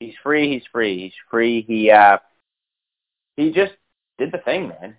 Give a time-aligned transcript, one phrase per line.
[0.00, 0.52] He's free.
[0.52, 0.98] He's free.
[1.04, 1.62] He's free.
[1.62, 2.18] He uh,
[3.36, 3.72] he just
[4.18, 4.96] did the thing, man.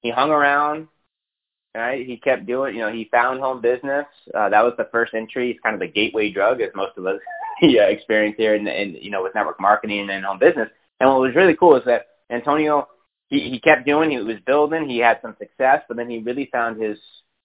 [0.00, 0.88] He hung around.
[1.74, 2.06] Right?
[2.06, 2.74] He kept doing.
[2.74, 4.06] You know, he found home business.
[4.34, 5.50] Uh, that was the first entry.
[5.50, 7.20] It's kind of the gateway drug, as most of us
[7.62, 10.68] yeah, experience here, in, in you know, with network marketing and home business.
[11.00, 12.88] And what was really cool is that Antonio,
[13.28, 14.10] he, he kept doing.
[14.10, 14.88] He was building.
[14.88, 16.98] He had some success, but then he really found his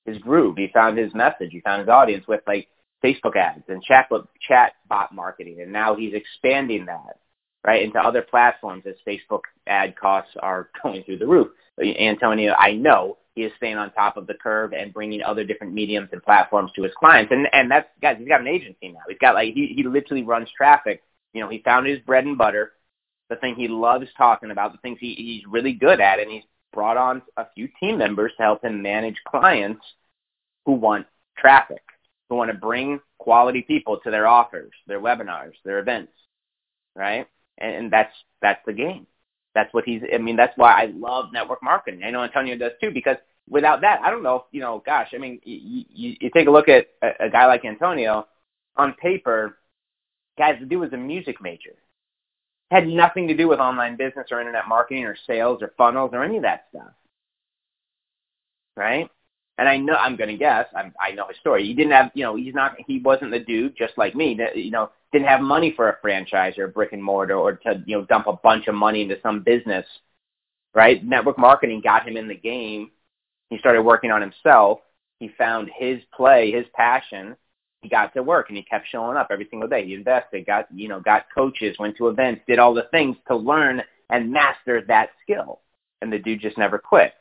[0.06, 0.58] his groove.
[0.58, 1.50] He found his message.
[1.52, 2.68] He found his audience with like
[3.04, 4.10] Facebook ads and chat
[4.48, 7.20] chat bot marketing, and now he's expanding that
[7.66, 11.48] right into other platforms as Facebook ad costs are going through the roof.
[11.80, 15.74] Antonio, I know he is staying on top of the curve and bringing other different
[15.74, 19.02] mediums and platforms to his clients, and and that's guys, he's got an agency now.
[19.08, 21.02] He's got like he he literally runs traffic.
[21.34, 22.74] You know, he found his bread and butter,
[23.30, 26.44] the thing he loves talking about, the things he, he's really good at, and he's
[26.74, 29.82] brought on a few team members to help him manage clients
[30.66, 31.06] who want
[31.38, 31.82] traffic
[32.32, 36.14] who want to bring quality people to their offers, their webinars, their events,
[36.96, 37.28] right?
[37.58, 39.06] And, and that's that's the game.
[39.54, 40.02] That's what he's.
[40.14, 42.04] I mean, that's why I love network marketing.
[42.06, 43.18] I know Antonio does too, because
[43.50, 44.46] without that, I don't know.
[44.52, 47.48] You know, gosh, I mean, you, you, you take a look at a, a guy
[47.48, 48.26] like Antonio.
[48.78, 49.58] On paper,
[50.38, 51.74] guys, the dude was a music major.
[52.72, 56.24] Had nothing to do with online business or internet marketing or sales or funnels or
[56.24, 56.94] any of that stuff.
[58.78, 59.10] Right?
[59.62, 61.64] And I know I'm going to guess I'm, I know his story.
[61.64, 64.58] He didn't have, you know, he's not, he wasn't the dude just like me that
[64.58, 67.84] you know didn't have money for a franchise or a brick and mortar or to
[67.86, 69.86] you know dump a bunch of money into some business,
[70.74, 71.06] right?
[71.06, 72.90] Network marketing got him in the game.
[73.52, 74.80] He started working on himself.
[75.20, 77.36] He found his play, his passion.
[77.84, 79.86] He got to work and he kept showing up every single day.
[79.86, 83.36] He invested, got you know, got coaches, went to events, did all the things to
[83.36, 85.60] learn and master that skill.
[86.02, 87.14] And the dude just never quit.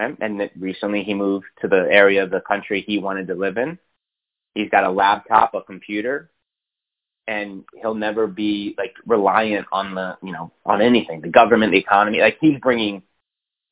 [0.00, 0.16] Right?
[0.18, 3.78] And recently he moved to the area of the country he wanted to live in.
[4.54, 6.30] He's got a laptop, a computer,
[7.26, 11.78] and he'll never be like reliant on the, you know, on anything, the government, the
[11.78, 12.20] economy.
[12.20, 13.02] Like he's bringing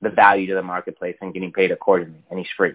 [0.03, 2.75] the value to the marketplace and getting paid accordingly, and he's free.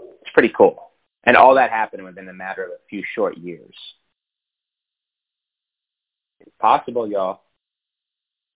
[0.00, 0.90] It's pretty cool.
[1.22, 3.74] And all that happened within a matter of a few short years.
[6.40, 7.42] It's possible, y'all.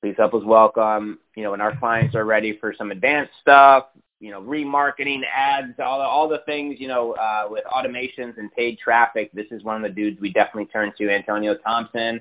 [0.02, 3.84] Please help us welcome, you know, when our clients are ready for some advanced stuff,
[4.18, 8.52] you know, remarketing, ads, all the, all the things, you know, uh, with automations and
[8.52, 9.30] paid traffic.
[9.32, 12.20] This is one of the dudes we definitely turn to, Antonio Thompson.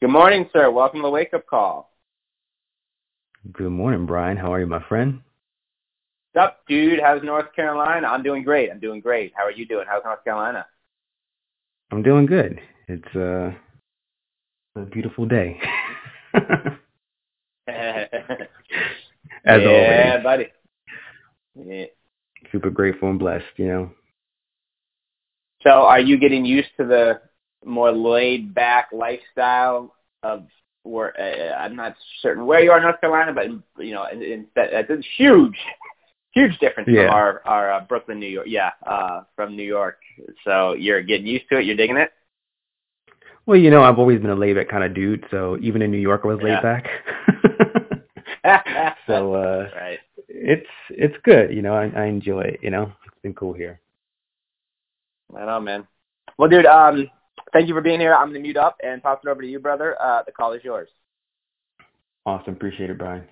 [0.00, 0.70] Good morning, sir.
[0.70, 1.90] Welcome to the Wake Up Call.
[3.52, 4.36] Good morning, Brian.
[4.36, 5.20] How are you, my friend?
[6.32, 7.00] What's up, dude?
[7.00, 8.06] How's North Carolina?
[8.06, 8.70] I'm doing great.
[8.70, 9.32] I'm doing great.
[9.34, 9.86] How are you doing?
[9.88, 10.66] How's North Carolina?
[11.90, 12.60] I'm doing good.
[12.86, 13.50] It's uh,
[14.80, 15.58] a beautiful day.
[19.44, 19.88] As yeah, always.
[19.88, 20.46] Yeah, buddy.
[21.54, 21.84] Yeah.
[22.52, 23.90] Super grateful and blessed, you know.
[25.62, 27.20] So are you getting used to the
[27.64, 30.46] more laid back lifestyle of
[30.84, 33.48] where uh, I'm not certain where you are in North Carolina, but
[33.84, 35.56] you know, it's a huge,
[36.32, 37.06] huge difference yeah.
[37.06, 38.46] from our our uh, Brooklyn, New York.
[38.48, 39.98] Yeah, uh, from New York.
[40.44, 41.66] So you're getting used to it.
[41.66, 42.12] You're digging it.
[43.46, 45.24] Well, you know, I've always been a laid back kind of dude.
[45.30, 46.62] So even in New York, I was laid Yeah.
[46.62, 46.86] back.
[49.06, 49.98] so uh, right.
[50.28, 51.52] it's it's good.
[51.54, 52.60] You know, I, I enjoy it.
[52.62, 53.80] You know, it's been cool here.
[55.30, 55.86] Right on, man.
[56.38, 57.10] Well, dude, um,
[57.52, 58.14] thank you for being here.
[58.14, 60.00] I'm gonna mute up and pass it over to you, brother.
[60.00, 60.88] Uh, the call is yours.
[62.26, 63.24] Awesome, appreciate it, Brian.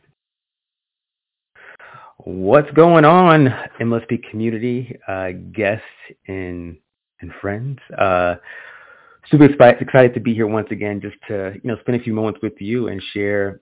[2.19, 5.84] What's going on, MLSP community, uh, guests
[6.26, 6.76] and
[7.21, 7.78] and friends?
[7.97, 8.37] Uh,
[9.31, 12.40] super excited to be here once again, just to you know spend a few moments
[12.43, 13.61] with you and share,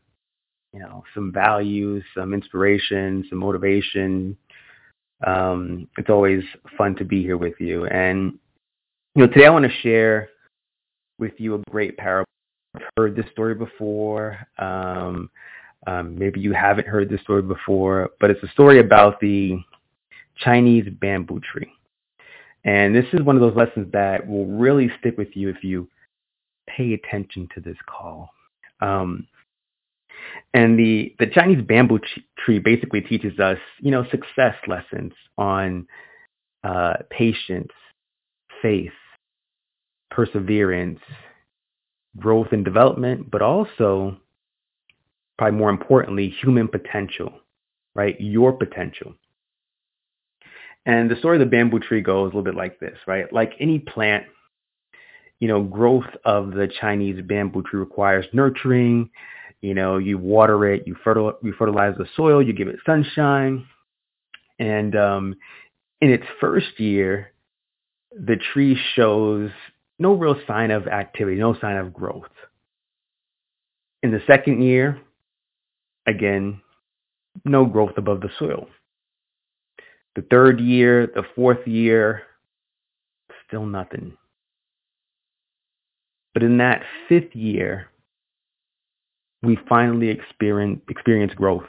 [0.75, 4.37] you know, some values, some inspiration, some motivation.
[5.25, 6.43] Um, it's always
[6.77, 8.37] fun to be here with you, and
[9.15, 10.29] you know, today I want to share
[11.21, 12.27] with you a great parable.
[12.75, 14.37] I've heard this story before.
[14.59, 15.31] Um,
[15.87, 19.57] um, maybe you haven't heard this story before, but it's a story about the
[20.37, 21.71] Chinese bamboo tree.
[22.65, 25.89] And this is one of those lessons that will really stick with you if you
[26.67, 28.31] pay attention to this call.
[28.81, 29.29] Um,
[30.53, 32.01] and the, the Chinese bamboo
[32.39, 35.87] tree basically teaches us, you know, success lessons on
[36.63, 37.73] uh, patience,
[38.63, 38.93] faith,
[40.11, 41.01] perseverance,
[42.17, 44.17] growth and development, but also,
[45.37, 47.33] probably more importantly, human potential,
[47.95, 48.17] right?
[48.21, 49.15] Your potential.
[50.87, 53.33] And the story of the bamboo tree goes a little bit like this, right?
[53.33, 54.25] Like any plant,
[55.41, 59.11] you know, growth of the Chinese bamboo tree requires nurturing.
[59.65, 63.65] You know, you water it, you, fertil- you fertilize the soil, you give it sunshine.
[64.59, 65.37] And um,
[66.03, 67.33] in its first year,
[68.13, 69.51] the tree shows
[69.99, 72.29] no real sign of activity, no sign of growth.
[74.03, 75.01] In the second year,
[76.07, 76.61] again,
[77.47, 78.67] no growth above the soil.
[80.15, 82.25] The third year, the fourth year,
[83.49, 84.13] still nothing.
[86.35, 87.89] But in that fifth year,
[89.45, 91.67] we finally experience, experience growth.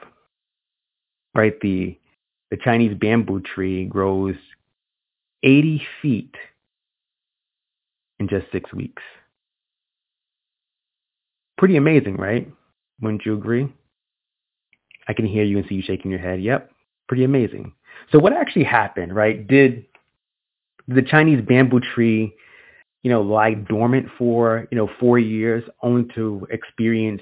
[1.33, 1.59] Right?
[1.61, 1.97] The,
[2.51, 4.35] the Chinese bamboo tree grows
[5.43, 6.35] 80 feet
[8.19, 9.03] in just six weeks.
[11.57, 12.51] Pretty amazing, right?
[13.01, 13.71] Wouldn't you agree?
[15.07, 16.41] I can hear you and see you shaking your head.
[16.41, 16.71] Yep,
[17.07, 17.73] pretty amazing.
[18.11, 19.45] So what actually happened, right?
[19.47, 19.85] Did
[20.87, 22.33] the Chinese bamboo tree,
[23.03, 27.21] you know, lie dormant for, you know, four years only to experience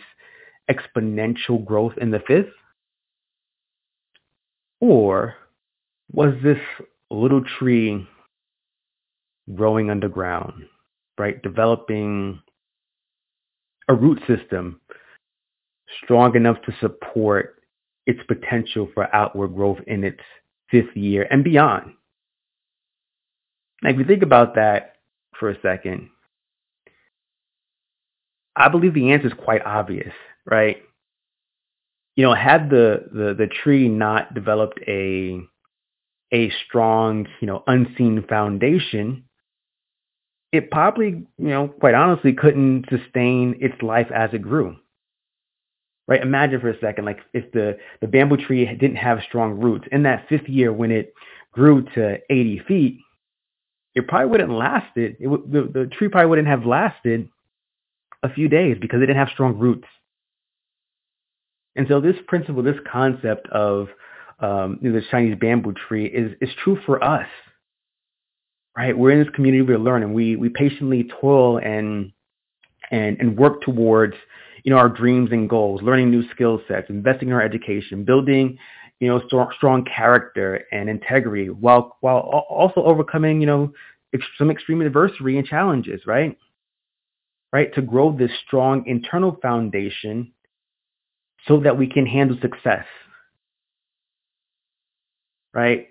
[0.70, 2.54] exponential growth in the fifth?
[4.80, 5.36] Or
[6.12, 6.60] was this
[7.10, 8.06] little tree
[9.56, 10.68] growing underground,
[11.18, 11.42] right?
[11.42, 12.42] Developing
[13.88, 14.80] a root system
[16.04, 17.62] strong enough to support
[18.06, 20.20] its potential for outward growth in its
[20.70, 21.94] fifth year and beyond.
[23.82, 24.96] Now, if you think about that
[25.40, 26.10] for a second,
[28.56, 30.14] I believe the answer is quite obvious,
[30.46, 30.78] right?
[32.16, 35.42] You know, had the, the, the tree not developed a
[36.34, 39.26] a strong, you know, unseen foundation,
[40.52, 44.76] it probably, you know, quite honestly couldn't sustain its life as it grew
[46.08, 46.22] right?
[46.22, 50.04] Imagine for a second, like if the, the bamboo tree didn't have strong roots in
[50.04, 51.14] that fifth year when it
[51.52, 53.00] grew to 80 feet,
[53.96, 55.18] it probably wouldn't lasted.
[55.20, 57.30] It w- the, the tree probably wouldn't have lasted
[58.24, 59.88] a few days because it didn't have strong roots.
[61.76, 63.88] And so this principle, this concept of
[64.40, 67.28] um, you know, this Chinese bamboo tree is, is true for us,
[68.76, 68.98] right?
[68.98, 70.14] We're in this community, we're learning.
[70.14, 72.12] We, we patiently toil and,
[72.92, 74.16] and, and work towards
[74.64, 78.58] you know, our dreams and goals, learning new skill sets, investing in our education, building,
[79.00, 83.74] you know, strong, strong character and integrity while, while also overcoming, you know,
[84.38, 86.38] some extreme adversity and challenges, right?
[87.52, 87.74] Right?
[87.76, 90.33] To grow this strong internal foundation
[91.48, 92.86] so that we can handle success.
[95.54, 95.88] Right?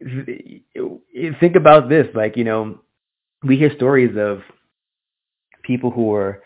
[0.00, 2.80] Think about this, like, you know,
[3.42, 4.42] we hear stories of
[5.62, 6.42] people who are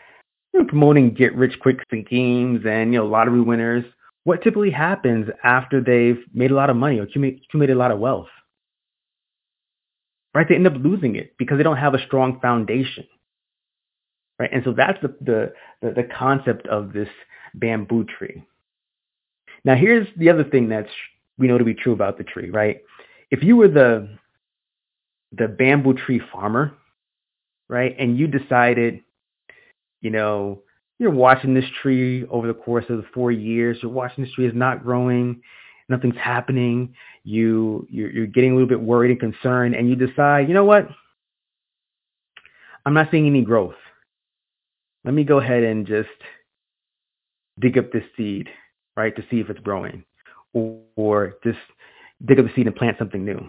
[0.65, 3.85] promoting get rich quick schemes and you know lottery winners,
[4.25, 7.99] what typically happens after they've made a lot of money or accumulated a lot of
[7.99, 8.29] wealth?
[10.35, 10.47] Right?
[10.49, 13.07] They end up losing it because they don't have a strong foundation.
[14.39, 14.51] Right?
[14.53, 15.53] And so that's the the,
[15.83, 17.09] the, the concept of this
[17.57, 18.45] bamboo tree.
[19.65, 20.91] Now here's the other thing that's
[21.39, 22.83] we know to be true about the tree, right?
[23.31, 24.09] If you were the
[25.33, 26.73] the bamboo tree farmer,
[27.69, 29.03] right, and you decided
[30.01, 30.63] you know,
[30.99, 33.79] you're watching this tree over the course of the four years.
[33.83, 35.43] You're watching this tree is not growing,
[35.89, 36.95] nothing's happening.
[37.25, 40.65] You you're, you're getting a little bit worried and concerned, and you decide, you know
[40.65, 40.89] what?
[42.85, 43.75] I'm not seeing any growth.
[45.05, 46.09] Let me go ahead and just
[47.59, 48.49] dig up this seed,
[48.97, 50.05] right, to see if it's growing,
[50.53, 51.59] or, or just
[52.25, 53.49] dig up the seed and plant something new,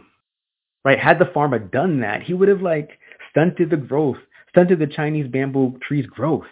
[0.85, 0.99] right?
[0.99, 2.99] Had the farmer done that, he would have like
[3.31, 4.17] stunted the growth
[4.57, 6.45] stunted the Chinese bamboo tree's growth.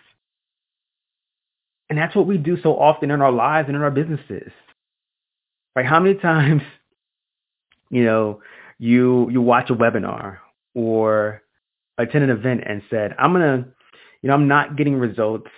[1.90, 4.52] And that's what we do so often in our lives and in our businesses.
[5.76, 5.86] Right?
[5.86, 6.62] How many times,
[7.90, 8.42] you know,
[8.78, 10.38] you you watch a webinar
[10.74, 11.42] or
[11.98, 13.66] attend an event and said, I'm gonna,
[14.22, 15.50] you know, I'm not getting results.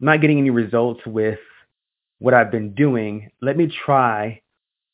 [0.00, 1.38] I'm not getting any results with
[2.18, 3.30] what I've been doing.
[3.40, 4.42] Let me try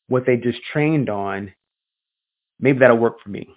[0.08, 1.52] what they just trained on.
[2.58, 3.48] Maybe that'll work for me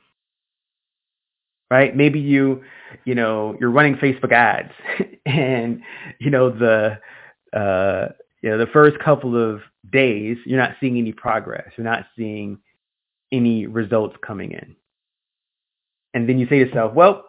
[1.74, 1.96] right?
[1.96, 2.62] Maybe you,
[3.04, 4.72] you know, you're running Facebook ads
[5.26, 5.82] and,
[6.20, 7.00] you know, the,
[7.52, 8.10] uh,
[8.44, 11.72] you know, the first couple of days, you're not seeing any progress.
[11.76, 12.60] You're not seeing
[13.32, 14.76] any results coming in.
[16.14, 17.26] And then you say to yourself, well,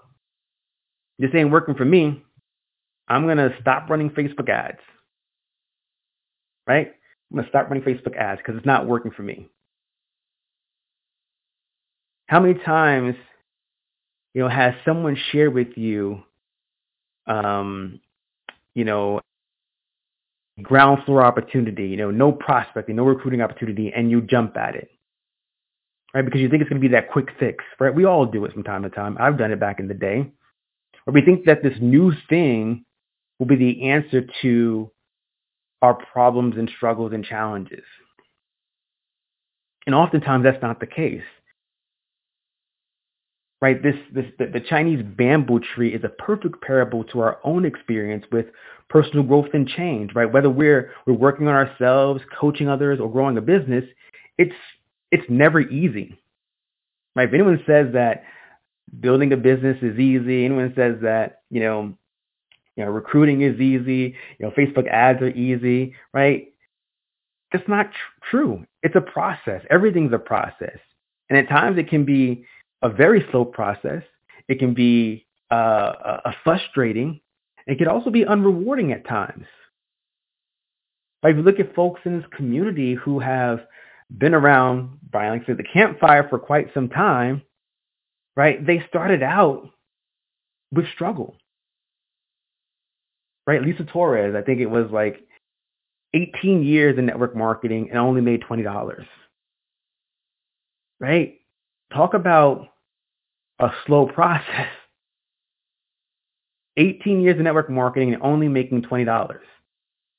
[1.18, 2.22] this ain't working for me.
[3.08, 4.80] I'm going to stop running Facebook ads.
[6.66, 6.88] Right?
[7.30, 9.48] I'm going to stop running Facebook ads because it's not working for me.
[12.26, 13.16] How many times
[14.32, 16.22] you know, has someone shared with you
[17.26, 18.00] um,
[18.74, 19.20] you know,
[20.62, 24.90] ground floor opportunity, you know, no prospecting, no recruiting opportunity, and you jump at it.
[26.12, 26.24] Right?
[26.24, 27.94] Because you think it's going to be that quick fix, right?
[27.94, 29.16] We all do it from time to time.
[29.18, 30.30] I've done it back in the day.
[31.06, 32.84] Or we think that this new thing
[33.38, 34.90] will be the answer to
[35.82, 37.84] our problems and struggles and challenges.
[39.86, 41.22] And oftentimes that's not the case.
[43.60, 43.82] Right?
[43.82, 48.24] This, this, the, the Chinese bamboo tree is a perfect parable to our own experience
[48.30, 48.46] with
[48.90, 50.30] personal growth and change, right?
[50.30, 53.84] Whether we're, we're working on ourselves, coaching others, or growing a business,
[54.36, 54.54] it's,
[55.10, 56.18] it's never easy.
[57.16, 57.28] Right?
[57.28, 58.24] If anyone says that
[59.00, 61.94] building a business is easy, anyone says that, you know,
[62.76, 66.48] you know, recruiting is easy, you know, Facebook ads are easy, right?
[67.52, 68.66] It's not tr- true.
[68.82, 69.62] It's a process.
[69.70, 70.78] Everything's a process.
[71.30, 72.44] And at times it can be
[72.82, 74.02] a very slow process.
[74.48, 77.20] It can be uh, a frustrating.
[77.66, 79.46] It can also be unrewarding at times.
[81.22, 83.60] But if you look at folks in this community who have
[84.18, 87.40] been around, Brian, like the campfire for quite some time,
[88.36, 88.64] right?
[88.64, 89.70] They started out
[90.72, 91.36] with struggle,
[93.46, 93.62] right?
[93.62, 95.24] Lisa Torres, I think it was like
[96.14, 99.04] 18 years in network marketing and only made $20.
[101.00, 101.40] Right?
[101.92, 102.68] Talk about
[103.58, 104.68] a slow process.
[106.76, 109.38] 18 years in network marketing and only making $20.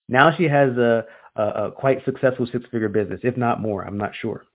[0.08, 1.06] Now she has a,
[1.36, 3.84] a, a quite successful six-figure business, if not more.
[3.84, 4.46] I'm not sure.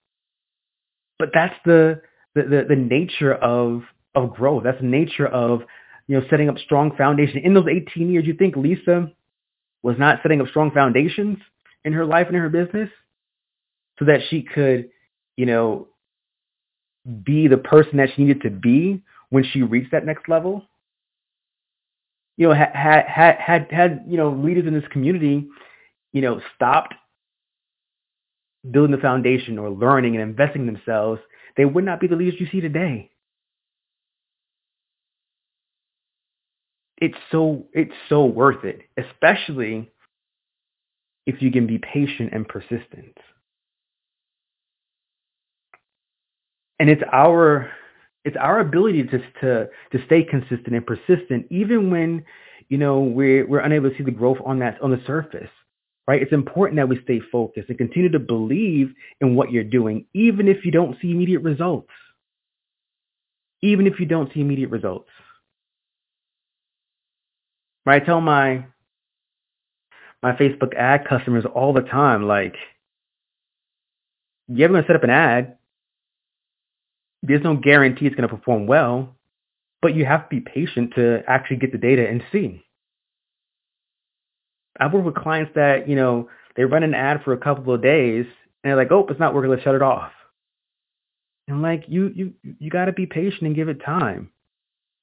[1.18, 2.00] But that's the,
[2.34, 3.82] the, the, the nature of,
[4.14, 4.64] of growth.
[4.64, 5.62] That's the nature of
[6.10, 7.38] you know, setting up strong foundation.
[7.44, 9.12] In those 18 years, you think Lisa
[9.84, 11.38] was not setting up strong foundations
[11.84, 12.90] in her life and in her business
[13.96, 14.90] so that she could,
[15.36, 15.86] you know,
[17.22, 20.64] be the person that she needed to be when she reached that next level.
[22.36, 25.46] You know, had had had had you know leaders in this community,
[26.12, 26.92] you know, stopped
[28.68, 31.20] building the foundation or learning and investing in themselves,
[31.56, 33.10] they would not be the leaders you see today.
[37.00, 39.90] It's so it's so worth it, especially
[41.26, 43.16] if you can be patient and persistent.
[46.78, 47.70] And it's our
[48.24, 52.24] it's our ability to to to stay consistent and persistent even when
[52.68, 55.48] you know we're we're unable to see the growth on that on the surface
[56.08, 56.22] right?
[56.22, 60.48] It's important that we stay focused and continue to believe in what you're doing even
[60.48, 61.90] if you don't see immediate results.
[63.62, 65.10] Even if you don't see immediate results
[67.86, 68.64] right i tell my
[70.22, 72.26] my Facebook ad customers all the time.
[72.26, 72.54] Like,
[74.48, 75.56] you're going to set up an ad.
[77.22, 79.14] There's no guarantee it's going to perform well,
[79.82, 82.64] but you have to be patient to actually get the data and see.
[84.78, 87.82] I've worked with clients that, you know, they run an ad for a couple of
[87.82, 90.12] days and they're like, oh, it's not working, let's shut it off.
[91.48, 94.30] And like, you, you, you got to be patient and give it time.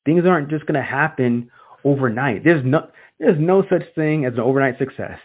[0.05, 1.51] Things aren't just going to happen
[1.83, 2.43] overnight.
[2.43, 5.19] There's no, there's no such thing as an overnight success,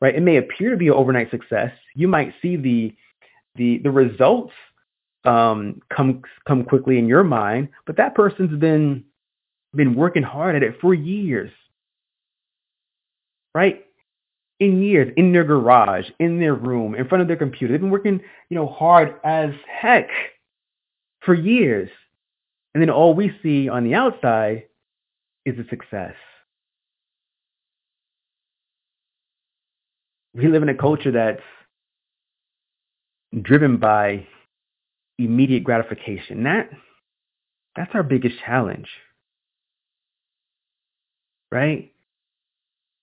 [0.00, 0.14] right?
[0.14, 1.72] It may appear to be an overnight success.
[1.94, 2.94] You might see the
[3.56, 4.52] the the results
[5.24, 9.04] um, come come quickly in your mind, but that person's been
[9.74, 11.50] been working hard at it for years,
[13.54, 13.84] right?
[14.58, 17.90] In years, in their garage, in their room, in front of their computer, they've been
[17.90, 20.10] working, you know, hard as heck
[21.20, 21.88] for years,
[22.74, 24.64] and then all we see on the outside
[25.46, 26.14] is a success.
[30.34, 31.42] we live in a culture that's
[33.42, 34.26] driven by
[35.18, 36.44] immediate gratification.
[36.44, 36.70] That
[37.76, 38.88] that's our biggest challenge.
[41.50, 41.92] Right?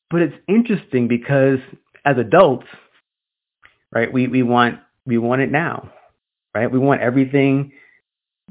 [0.09, 1.59] But it's interesting because
[2.05, 2.67] as adults,
[3.91, 5.91] right, we, we want we want it now.
[6.55, 6.71] Right?
[6.71, 7.73] We want everything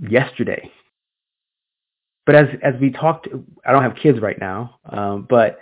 [0.00, 0.70] yesterday.
[2.26, 3.28] But as as we talked,
[3.64, 5.58] I don't have kids right now, um, but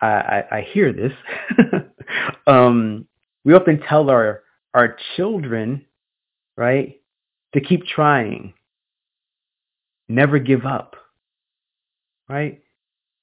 [0.00, 1.12] I, I, I hear this.
[2.46, 3.06] um,
[3.44, 4.42] we often tell our
[4.74, 5.86] our children,
[6.56, 7.00] right,
[7.54, 8.52] to keep trying,
[10.08, 10.96] never give up,
[12.28, 12.60] right?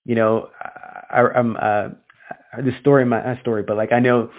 [0.05, 0.49] You know,
[1.11, 1.89] I, I'm uh,
[2.57, 4.31] the story, my story, but like I know,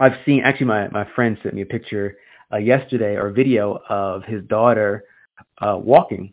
[0.00, 2.16] I've seen actually my my friend sent me a picture
[2.52, 5.04] uh, yesterday or video of his daughter
[5.58, 6.32] uh, walking,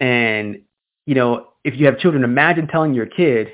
[0.00, 0.62] and
[1.06, 3.48] you know, if you have children, imagine telling your kid,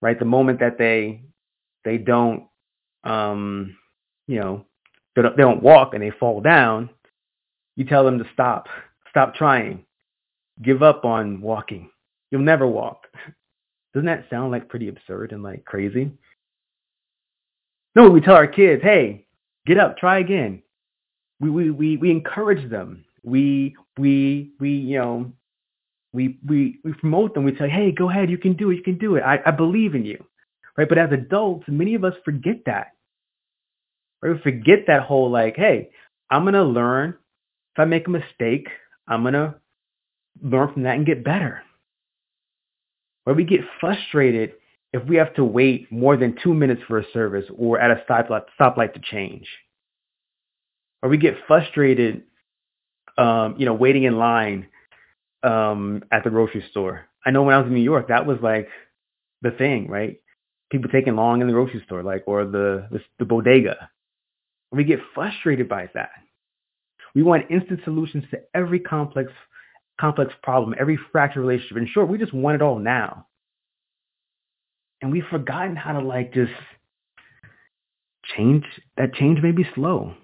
[0.00, 1.22] right, the moment that they
[1.84, 2.46] they don't,
[3.04, 3.76] um,
[4.26, 4.64] you know,
[5.16, 6.90] they don't, they don't walk and they fall down,
[7.76, 8.68] you tell them to stop,
[9.10, 9.84] stop trying,
[10.62, 11.90] give up on walking.
[12.30, 13.06] You'll never walk.
[13.94, 16.10] Doesn't that sound like pretty absurd and like crazy?
[17.94, 19.26] No, we tell our kids, hey,
[19.66, 20.62] get up, try again.
[21.40, 23.04] We we we, we encourage them.
[23.22, 25.32] We we we you know
[26.12, 27.44] we we we promote them.
[27.44, 29.22] We say, hey, go ahead, you can do it, you can do it.
[29.22, 30.24] I, I believe in you.
[30.76, 30.88] Right?
[30.88, 32.88] But as adults, many of us forget that.
[34.20, 34.34] Right?
[34.34, 35.90] We forget that whole like, hey,
[36.30, 37.10] I'm gonna learn.
[37.74, 38.68] If I make a mistake,
[39.08, 39.56] I'm gonna
[40.42, 41.62] learn from that and get better.
[43.24, 44.54] Where we get frustrated
[44.92, 48.02] if we have to wait more than two minutes for a service or at a
[48.04, 49.46] stoplight, stoplight to change.
[51.02, 52.24] Or we get frustrated,
[53.16, 54.68] um, you know, waiting in line
[55.42, 57.06] um, at the grocery store.
[57.24, 58.68] I know when I was in New York, that was like
[59.42, 60.20] the thing, right?
[60.70, 63.90] People taking long in the grocery store, like, or the, the, the bodega.
[64.70, 66.10] We get frustrated by that.
[67.14, 69.30] We want instant solutions to every complex
[70.00, 71.76] complex problem, every fractured relationship.
[71.76, 73.26] In short, we just want it all now.
[75.00, 76.52] And we've forgotten how to like just
[78.36, 78.64] change
[78.96, 80.14] that change may be slow.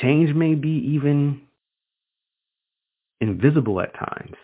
[0.00, 1.42] Change may be even
[3.20, 4.36] invisible at times.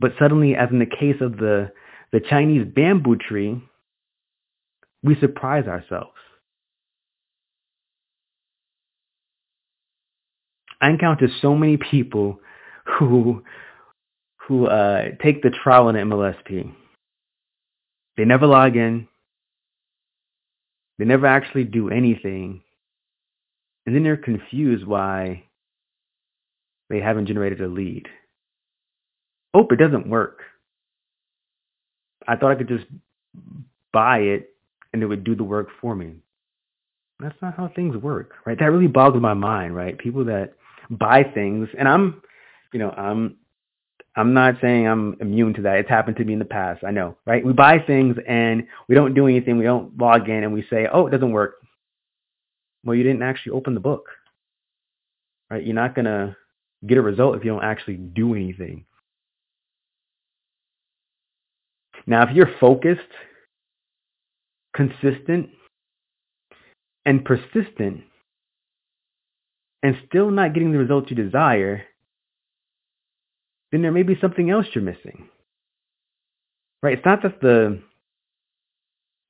[0.00, 1.72] But suddenly, as in the case of the,
[2.12, 3.60] the Chinese bamboo tree,
[5.02, 6.12] we surprise ourselves.
[10.80, 12.40] I encounter so many people
[12.98, 13.42] who
[14.46, 16.72] who uh, take the trial on MLSP.
[18.16, 19.06] They never log in.
[20.98, 22.62] They never actually do anything.
[23.88, 25.44] And then they're confused why
[26.90, 28.06] they haven't generated a lead.
[29.54, 30.40] Oh, it doesn't work.
[32.26, 32.84] I thought I could just
[33.90, 34.50] buy it
[34.92, 36.16] and it would do the work for me.
[37.18, 38.58] That's not how things work, right?
[38.58, 39.96] That really boggles my mind, right?
[39.96, 40.52] People that
[40.90, 42.20] buy things, and I'm,
[42.74, 43.38] you know, I'm,
[44.16, 45.78] I'm not saying I'm immune to that.
[45.78, 46.84] It's happened to me in the past.
[46.84, 47.42] I know, right?
[47.42, 49.56] We buy things and we don't do anything.
[49.56, 51.54] We don't log in and we say, oh, it doesn't work.
[52.84, 54.06] Well, you didn't actually open the book,
[55.50, 55.64] right?
[55.64, 56.36] You're not gonna
[56.86, 58.84] get a result if you don't actually do anything.
[62.06, 63.00] Now, if you're focused,
[64.74, 65.50] consistent,
[67.04, 68.02] and persistent,
[69.82, 71.82] and still not getting the results you desire,
[73.70, 75.28] then there may be something else you're missing.
[76.82, 76.96] Right?
[76.96, 77.82] It's not that the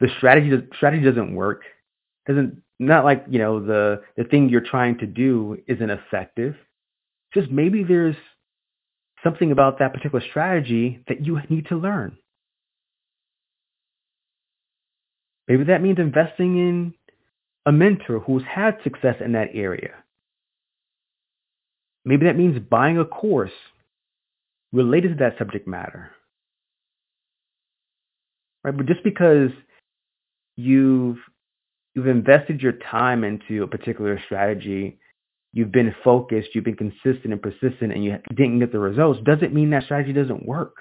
[0.01, 1.63] the strategy strategy doesn't work.
[2.27, 6.55] Doesn't not like, you know, the the thing you're trying to do isn't effective.
[7.35, 8.17] Just maybe there's
[9.23, 12.17] something about that particular strategy that you need to learn.
[15.49, 16.95] Maybe that means investing in
[17.67, 19.95] a mentor who's had success in that area.
[22.05, 23.53] Maybe that means buying a course
[24.73, 26.11] related to that subject matter.
[28.63, 28.77] Right?
[28.77, 29.51] But just because
[30.57, 31.19] you've
[31.99, 34.99] you've invested your time into a particular strategy,
[35.53, 39.53] you've been focused, you've been consistent and persistent, and you didn't get the results, doesn't
[39.53, 40.77] mean that strategy doesn't work.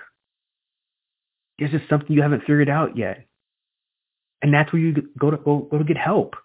[1.58, 3.26] It's just something you haven't figured out yet.
[4.44, 6.36] And that's where you go to go, go to get help.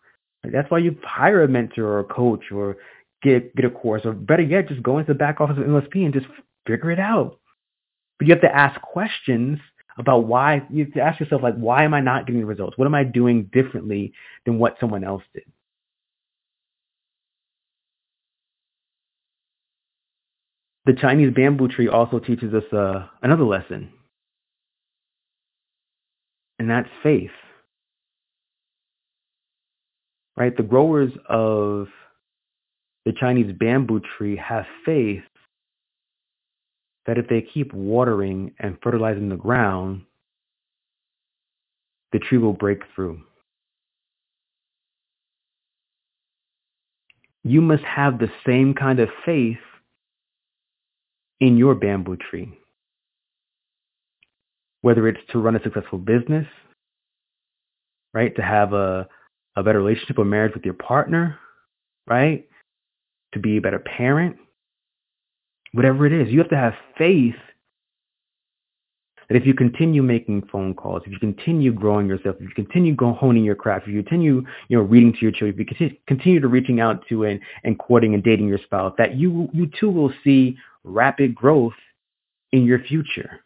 [0.43, 2.79] That's why you hire a mentor or a coach or
[3.23, 6.07] get get a course, or better yet, just go into the back office of MSP
[6.07, 6.27] and just
[6.67, 7.39] figure it out.
[8.19, 9.59] But you have to ask questions
[9.99, 10.67] about why.
[10.71, 12.77] You have to ask yourself like, why am I not getting the results?
[12.79, 14.13] What am I doing differently
[14.45, 15.45] than what someone else did?
[20.85, 23.93] The Chinese bamboo tree also teaches us uh, another lesson,
[26.59, 27.31] and that's faith.
[30.37, 30.57] Right?
[30.57, 31.87] The growers of
[33.05, 35.23] the Chinese bamboo tree have faith
[37.07, 40.03] that if they keep watering and fertilizing the ground,
[42.13, 43.21] the tree will break through.
[47.45, 49.59] You must have the same kind of faith
[51.41, 52.57] in your bamboo tree.
[54.83, 56.47] Whether it's to run a successful business,
[58.15, 58.35] right?
[58.37, 59.09] To have a,
[59.57, 61.39] a better relationship or marriage with your partner,
[62.07, 62.47] right?
[63.33, 64.37] to be a better parent,
[65.73, 67.35] whatever it is, you have to have faith
[69.29, 72.95] that if you continue making phone calls, if you continue growing yourself, if you continue
[72.95, 75.91] go honing your craft, if you continue, you know, reading to your children, if you
[76.07, 79.71] continue to reaching out to and, and courting and dating your spouse, that you you
[79.81, 81.73] too will see rapid growth
[82.53, 83.41] in your future.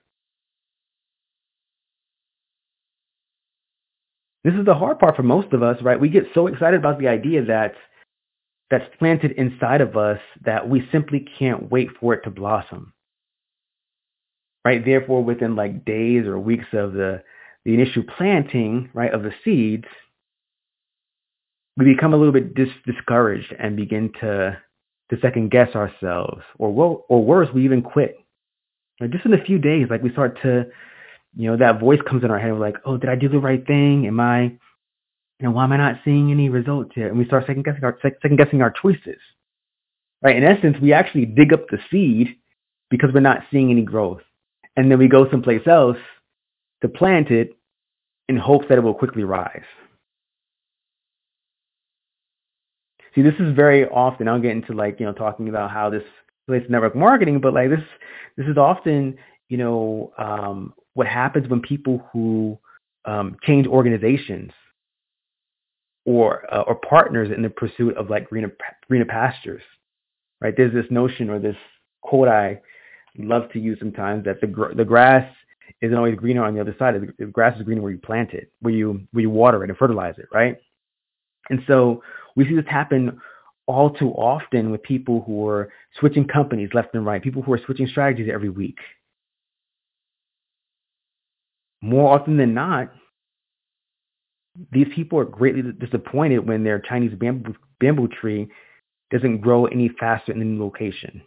[4.43, 6.01] This is the hard part for most of us, right?
[6.01, 7.75] We get so excited about the idea that
[8.71, 12.93] that's planted inside of us that we simply can't wait for it to blossom.
[14.65, 14.85] right?
[14.85, 17.23] Therefore, within like days or weeks of the,
[17.65, 19.87] the initial planting, right, of the seeds,
[21.77, 24.59] we become a little bit dis- discouraged and begin to
[25.11, 28.17] to second guess ourselves, or wo- or worse, we even quit.
[29.01, 30.67] Like just in a few days, like we start to,
[31.37, 32.53] you know, that voice comes in our head.
[32.53, 34.07] We're like, oh, did I do the right thing?
[34.07, 34.59] Am I,
[35.45, 37.09] know, why am I not seeing any results yet?
[37.09, 39.21] And we start second guessing our second guessing our choices.
[40.23, 40.37] Right.
[40.37, 42.37] In essence, we actually dig up the seed
[42.91, 44.23] because we're not seeing any growth,
[44.77, 45.99] and then we go someplace else
[46.81, 47.57] to plant it
[48.29, 49.65] in hopes that it will quickly rise.
[53.15, 54.29] See, this is very often.
[54.29, 56.03] I'll get into like you know talking about how this
[56.49, 57.85] relates to network marketing, but like this
[58.39, 59.19] this is often
[59.49, 62.59] you know um, what happens when people who
[63.05, 64.51] um, change organizations
[66.07, 68.51] or uh, or partners in the pursuit of like greener
[68.89, 69.63] greener pastures,
[70.41, 70.55] right?
[70.57, 71.57] There's this notion or this
[72.01, 72.61] quote I
[73.19, 75.31] love to use sometimes that the gr- the grass
[75.83, 76.95] isn't always greener on the other side.
[77.19, 79.79] The grass is greener where you plant it, where you where you water it and
[79.79, 80.57] fertilize it, right?
[81.51, 82.03] And so
[82.37, 83.21] we see this happen
[83.67, 87.61] all too often with people who are switching companies left and right, people who are
[87.65, 88.79] switching strategies every week.
[91.83, 92.93] More often than not,
[94.73, 98.49] these people are greatly disappointed when their Chinese bamboo, bamboo tree
[99.11, 101.23] doesn't grow any faster in the new location.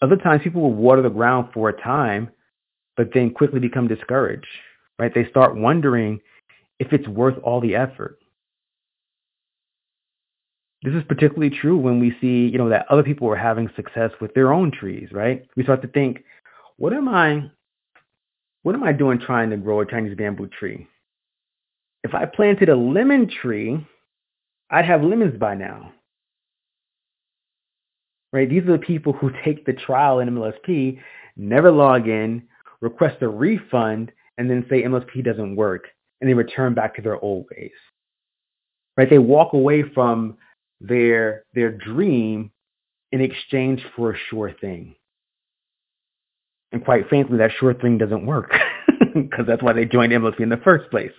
[0.00, 2.28] Other times, people will water the ground for a time,
[2.96, 4.46] but then quickly become discouraged.
[4.98, 5.14] Right?
[5.14, 6.20] They start wondering
[6.78, 8.18] if it's worth all the effort.
[10.82, 14.10] This is particularly true when we see, you know, that other people are having success
[14.20, 15.46] with their own trees, right?
[15.56, 16.24] We start to think,
[16.76, 17.50] what am I
[18.62, 20.86] what am I doing trying to grow a Chinese bamboo tree?
[22.04, 23.84] If I planted a lemon tree,
[24.70, 25.92] I'd have lemons by now.
[28.32, 28.48] Right?
[28.48, 30.98] These are the people who take the trial in MLSP,
[31.36, 32.42] never log in,
[32.80, 35.86] request a refund, and then say MLSP doesn't work
[36.20, 37.72] and they return back to their old ways.
[38.96, 39.10] Right?
[39.10, 40.38] They walk away from
[40.80, 42.50] their their dream
[43.10, 44.94] in exchange for a sure thing.
[46.72, 48.52] And quite frankly, that sure thing doesn't work
[49.14, 51.12] because that's why they joined MLSP in the first place.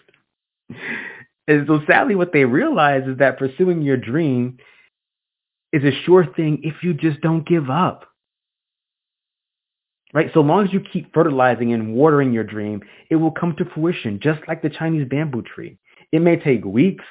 [1.48, 4.58] And so sadly, what they realize is that pursuing your dream
[5.72, 8.06] is a sure thing if you just don't give up
[10.13, 10.30] right?
[10.34, 14.20] So long as you keep fertilizing and watering your dream, it will come to fruition,
[14.22, 15.78] just like the Chinese bamboo tree.
[16.12, 17.04] It may take weeks,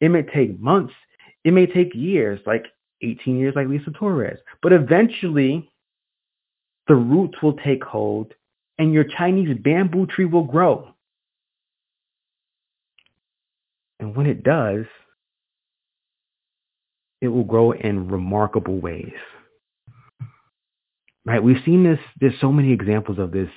[0.00, 0.94] it may take months,
[1.44, 2.64] it may take years, like
[3.02, 4.38] 18 years like Lisa Torres.
[4.62, 5.70] But eventually,
[6.88, 8.32] the roots will take hold
[8.78, 10.88] and your Chinese bamboo tree will grow.
[14.00, 14.84] And when it does,
[17.20, 19.12] it will grow in remarkable ways
[21.28, 21.42] right?
[21.42, 21.98] We've seen this.
[22.20, 23.50] There's so many examples of this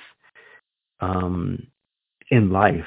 [1.00, 1.66] um,
[2.30, 2.86] in life,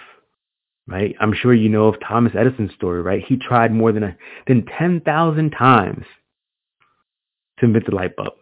[0.87, 1.15] right?
[1.19, 3.23] I'm sure you know of Thomas Edison's story, right?
[3.25, 6.05] He tried more than a, than ten thousand times
[7.59, 8.33] to invent the light bulb.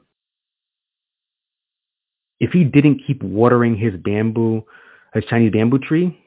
[2.44, 4.66] If he didn't keep watering his bamboo,
[5.14, 6.22] his Chinese bamboo tree,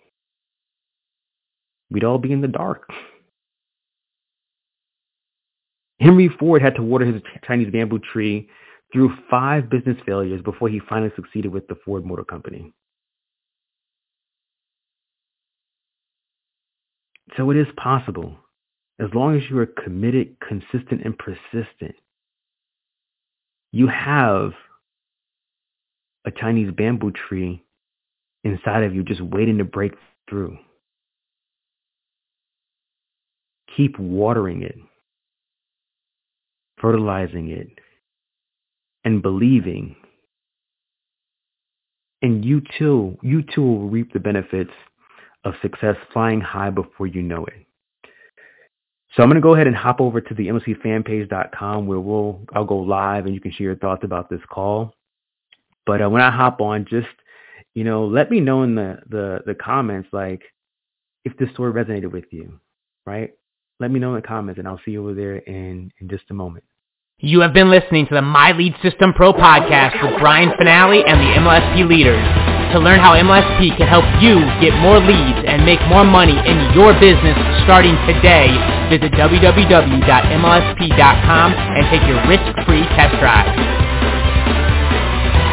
[1.90, 2.88] we'd all be in the dark.
[6.00, 8.48] Henry Ford had to water his Chinese bamboo tree
[8.94, 12.72] through five business failures before he finally succeeded with the Ford Motor Company.
[17.36, 18.38] So it is possible,
[18.98, 21.94] as long as you are committed, consistent, and persistent.
[23.70, 24.52] You have
[26.26, 27.64] a Chinese bamboo tree
[28.44, 29.92] inside of you just waiting to break
[30.28, 30.58] through.
[33.76, 34.76] Keep watering it,
[36.80, 37.68] fertilizing it,
[39.04, 39.96] and believing.
[42.22, 44.72] And you too, you too will reap the benefits
[45.44, 47.66] of success flying high before you know it.
[49.14, 52.64] So I'm going to go ahead and hop over to the mlspfanpage.com where we'll I'll
[52.64, 54.95] go live and you can share your thoughts about this call.
[55.86, 57.06] But uh, when I hop on, just
[57.74, 60.42] you know, let me know in the the the comments like
[61.24, 62.60] if this story resonated with you,
[63.06, 63.32] right?
[63.78, 66.24] Let me know in the comments, and I'll see you over there in in just
[66.30, 66.64] a moment.
[67.18, 71.16] You have been listening to the My Lead System Pro podcast with Brian Fanale and
[71.16, 72.20] the MLSP leaders.
[72.74, 76.74] To learn how MLSP can help you get more leads and make more money in
[76.76, 78.52] your business starting today,
[78.92, 80.08] visit www.mlsp.com
[81.56, 83.95] and take your risk-free test drive.